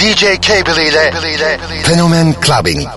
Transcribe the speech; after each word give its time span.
DJ 0.00 0.38
Cable 0.40 0.86
ile 0.86 1.12
Fenomen 1.82 2.34
Clubbing. 2.34 2.88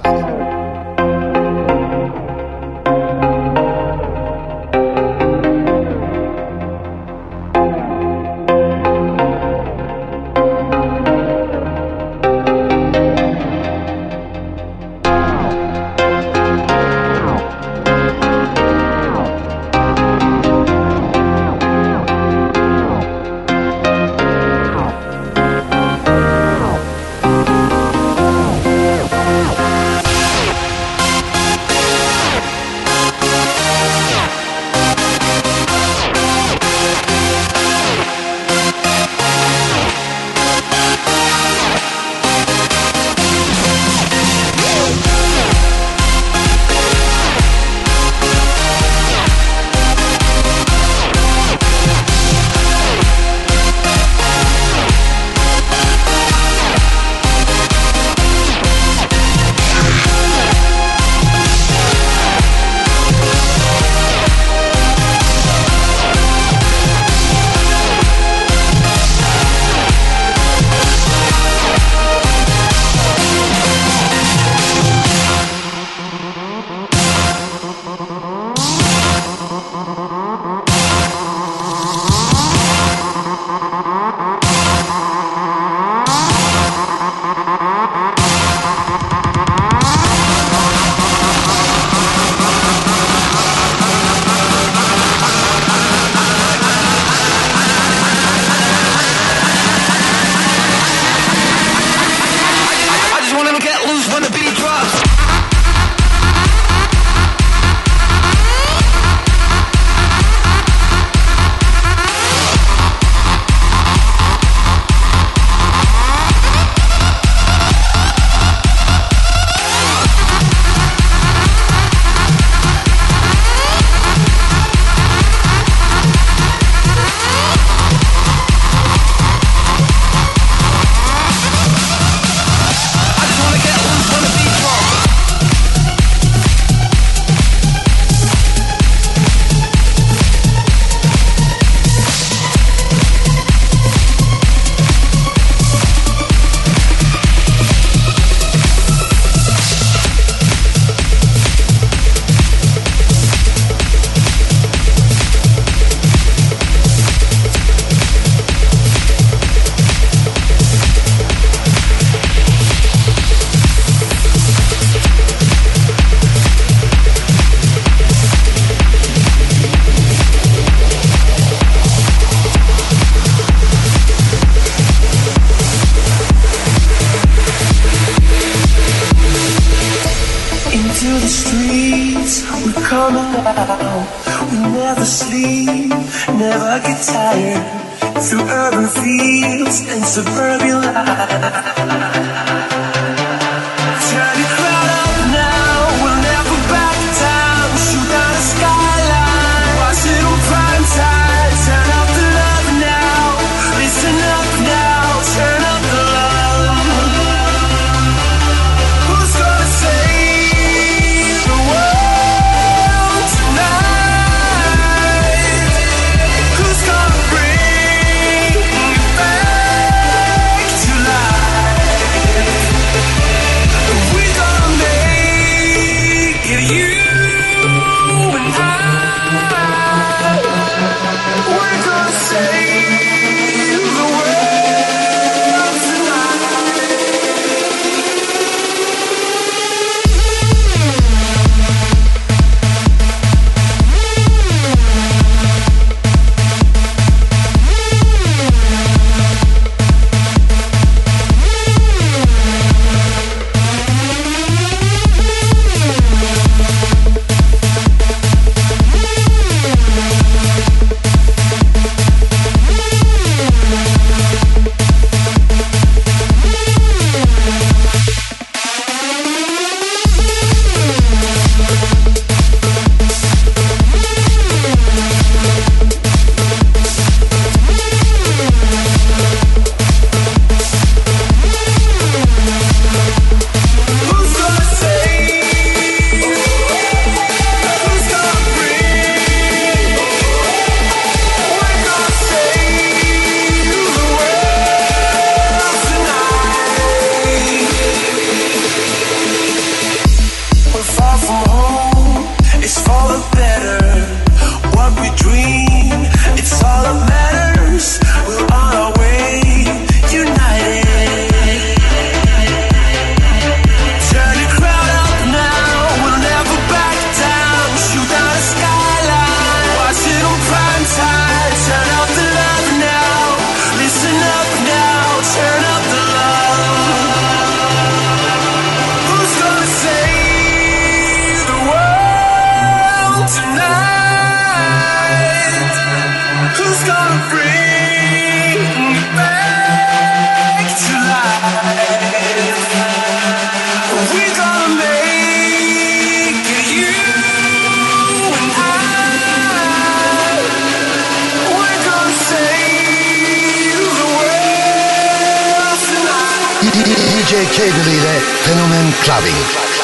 Phänomen 358.53 358.93
Clubbing. 359.01 359.83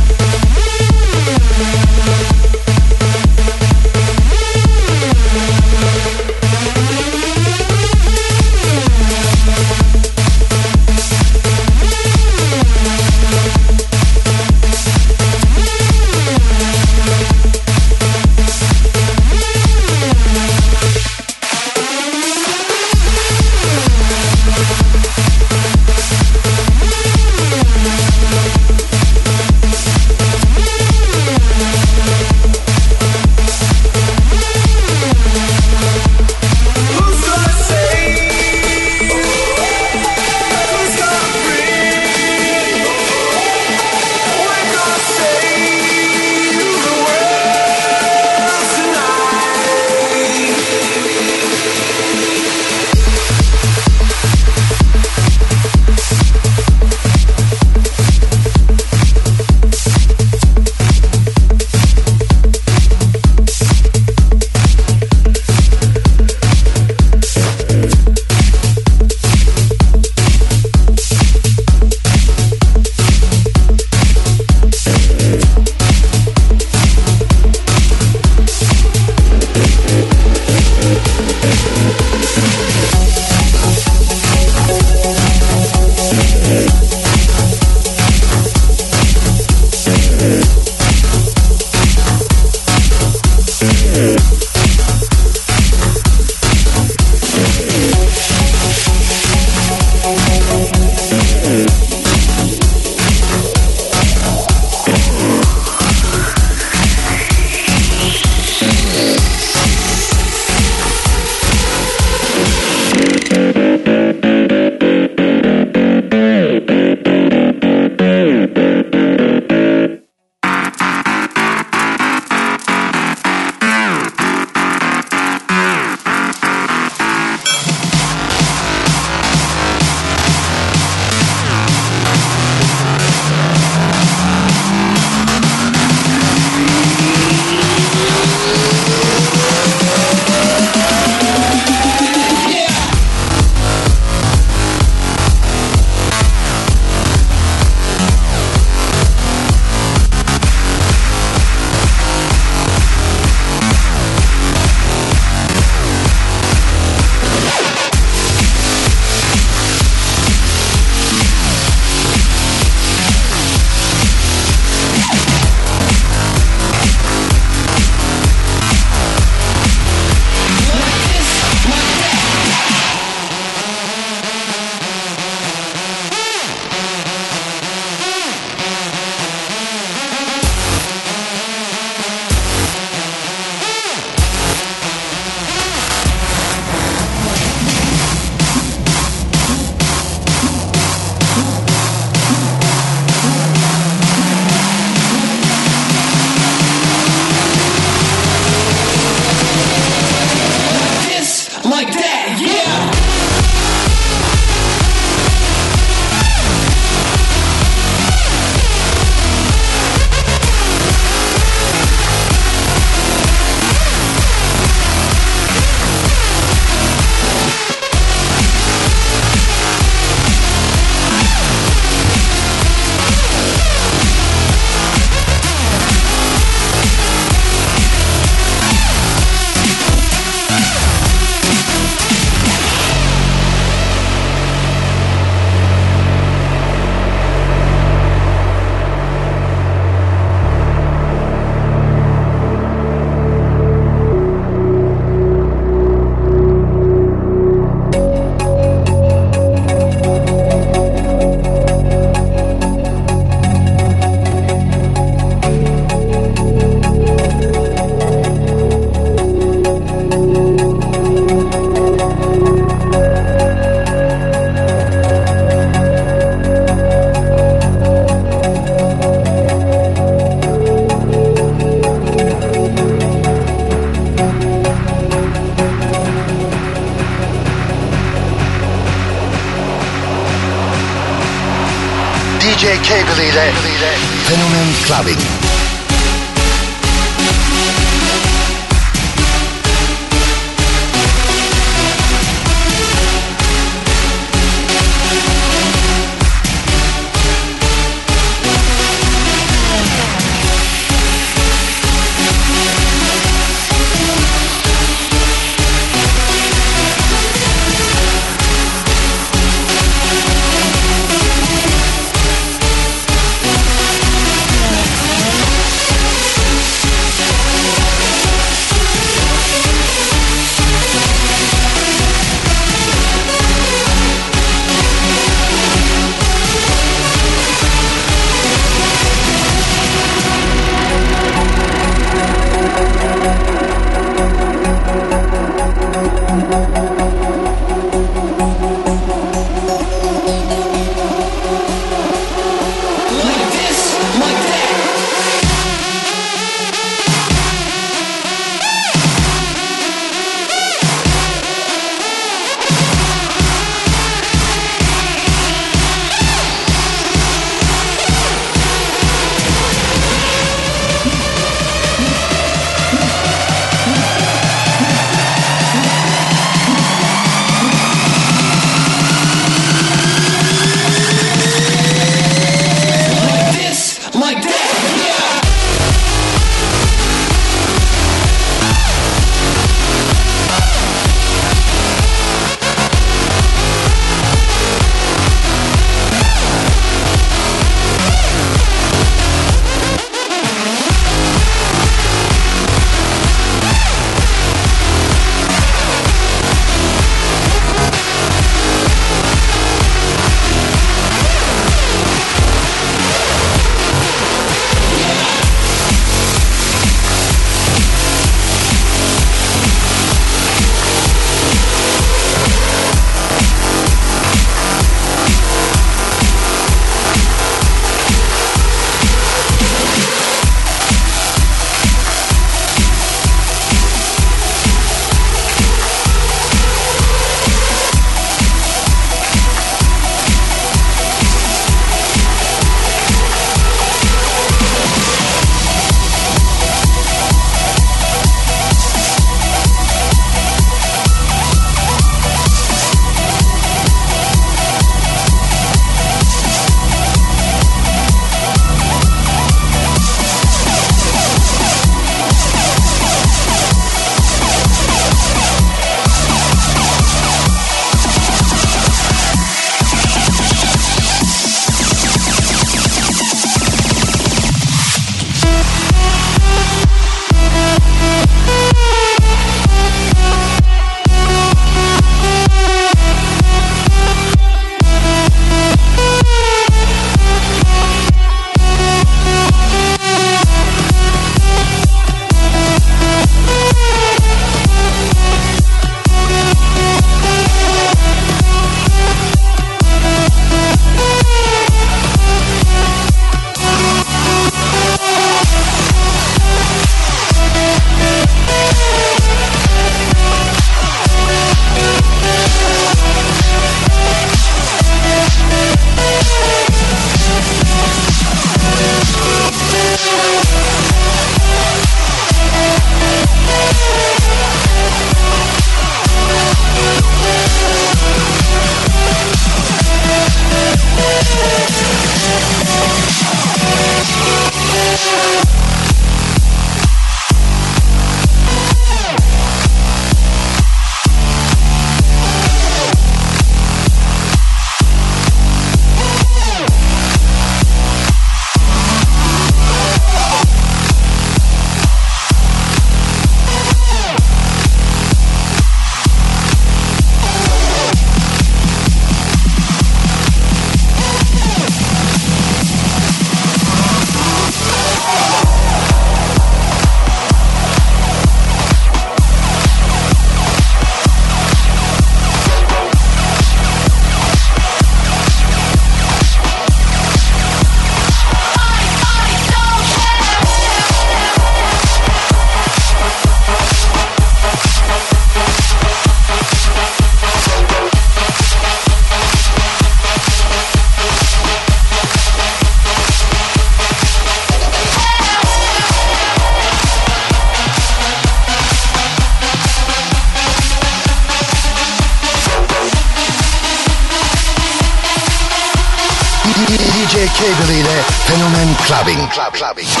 Clubbing. 599.49 600.00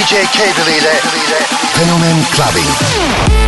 DJ 0.00 0.26
Cable 0.32 0.76
ile 0.76 1.00
Fenomen 1.74 2.26
Clubbing. 2.32 3.39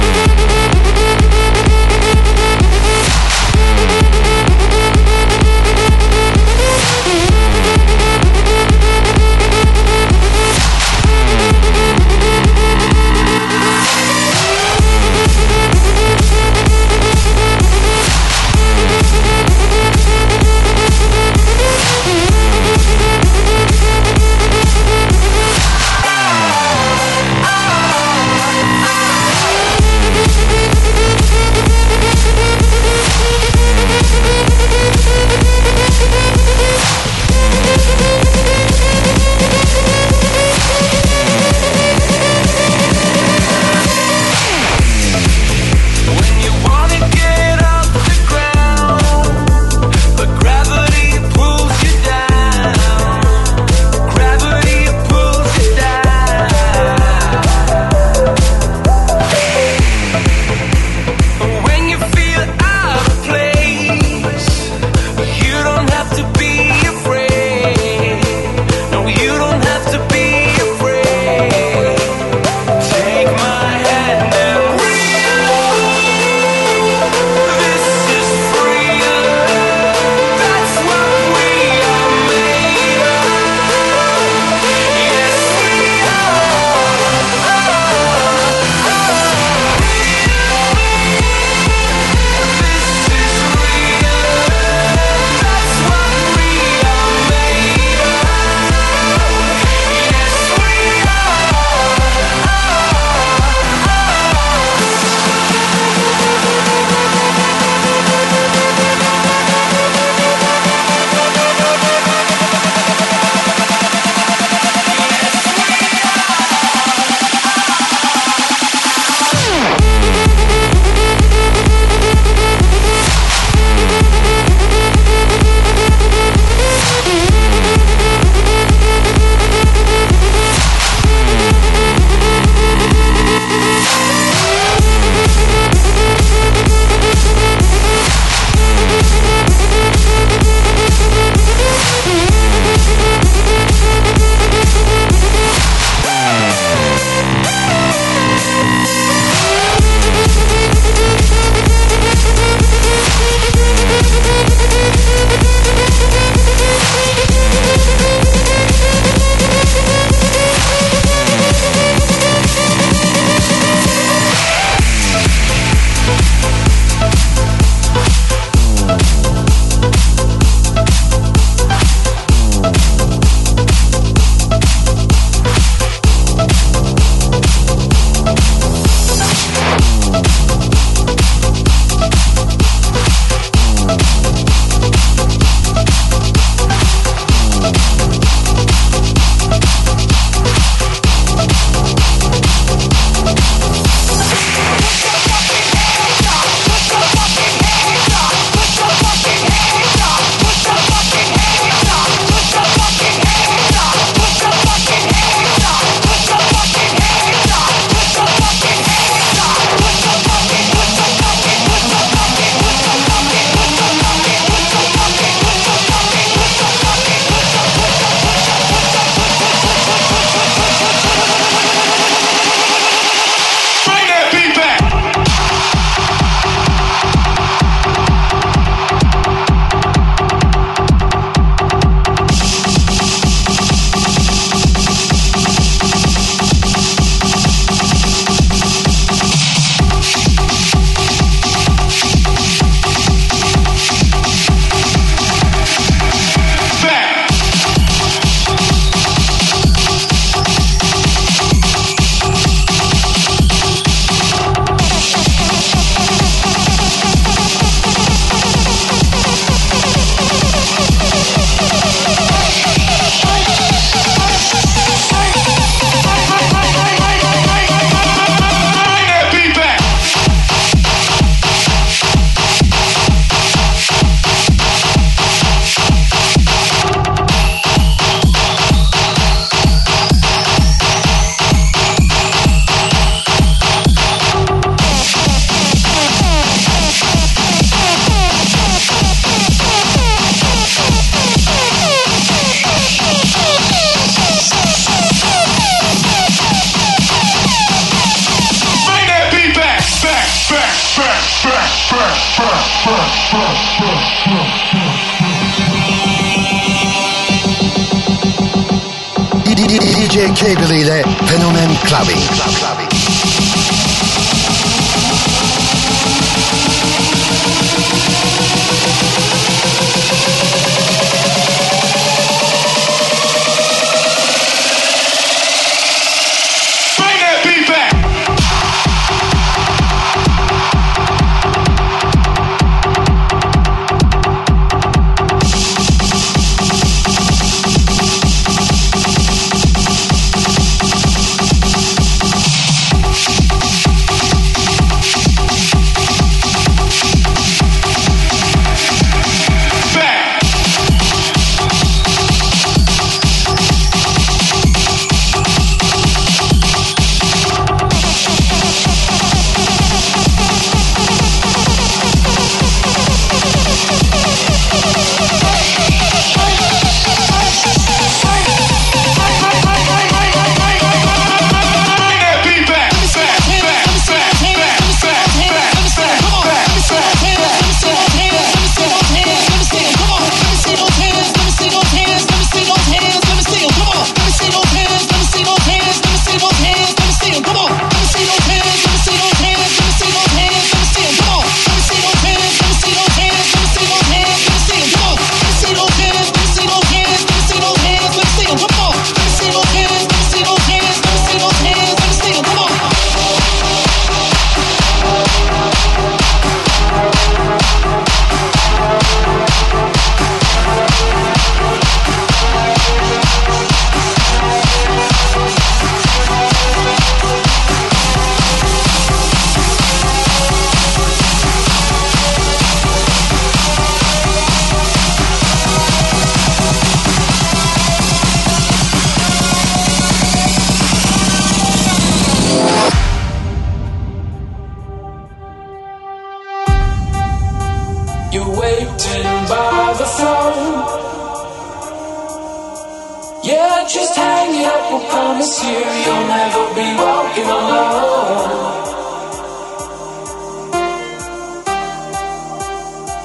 Just 443.89 444.17
hang 444.17 444.55
it 444.55 444.67
up. 444.67 444.91
We'll 444.91 445.07
promise 445.11 445.63
you 445.65 445.71
you'll 445.71 446.27
never 446.27 446.75
be 446.75 446.95
walking 446.97 447.45
alone. 447.45 448.83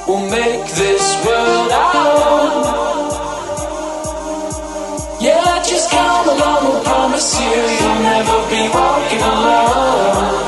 We'll 0.08 0.30
make 0.30 0.66
this 0.74 1.26
world 1.26 1.72
our 1.72 2.06
own. 2.34 2.66
Yeah, 5.22 5.64
just 5.64 5.90
come 5.92 6.28
along. 6.28 6.64
We'll 6.66 6.84
promise 6.84 7.40
you 7.40 7.48
you'll 7.48 8.02
never 8.12 8.38
be 8.50 8.62
walking 8.78 9.22
alone. 9.22 10.48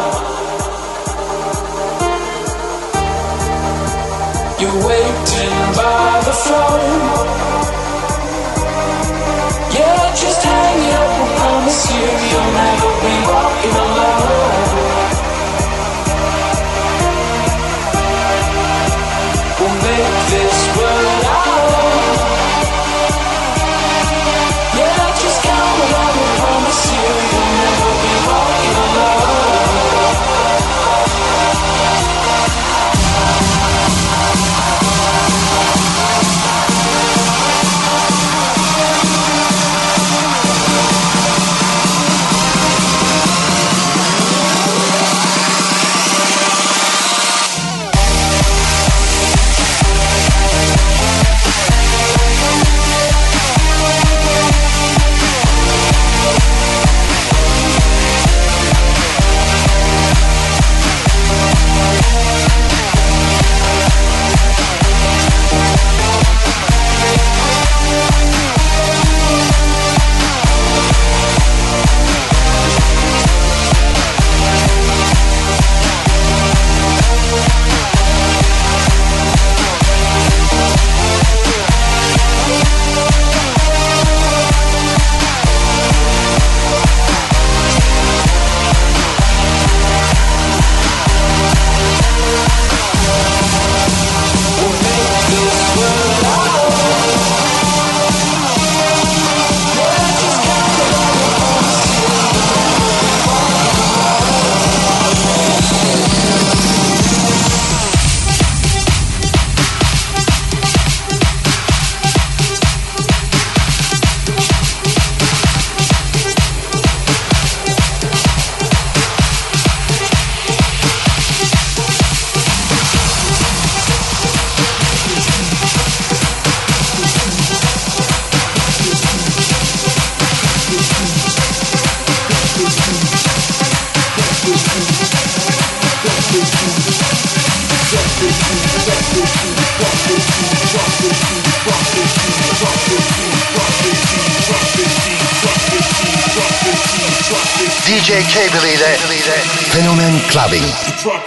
You're 4.60 4.80
waiting 4.88 5.56
by 5.78 6.22
the 6.26 6.34
phone. 6.34 7.49
You 11.92 12.19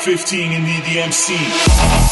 15 0.04 0.52
in 0.52 0.64
the 0.64 0.80
DMC. 0.82 2.11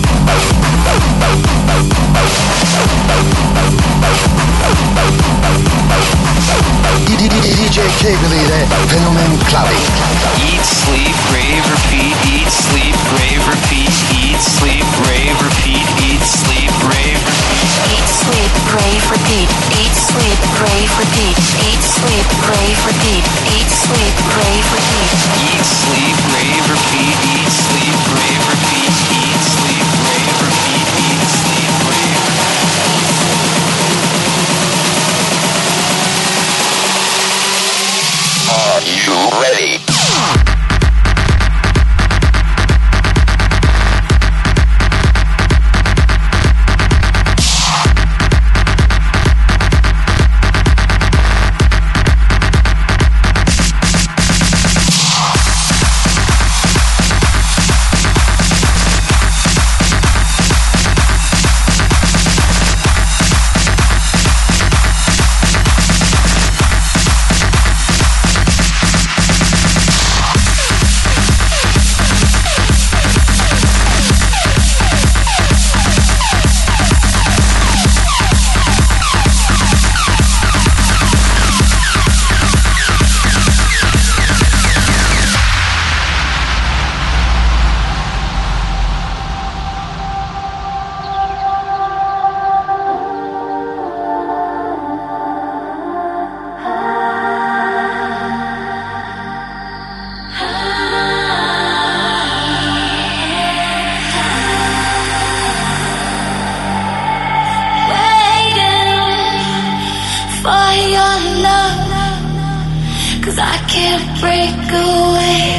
I 113.43 113.57
can't 113.67 114.05
break 114.21 114.53
away. 114.69 115.57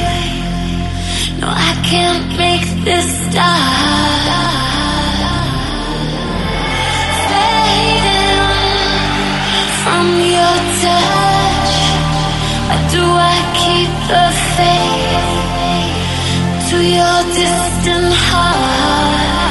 No, 1.41 1.49
I 1.49 1.72
can't 1.91 2.26
make 2.39 2.66
this 2.85 3.07
stop. 3.26 4.22
Fading 7.30 8.39
from 9.83 10.07
your 10.37 10.57
touch, 10.83 11.74
why 12.68 12.78
do 12.95 13.03
I 13.03 13.39
keep 13.62 13.91
the 14.12 14.26
faith 14.57 15.51
to 16.70 16.76
your 16.99 17.18
distant 17.35 18.12
heart? 18.28 19.41